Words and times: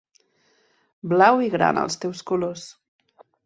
Blau 1.11 1.43
i 1.49 1.51
grana 1.57 1.87
els 1.89 2.01
teus 2.07 2.27
colors. 2.33 2.69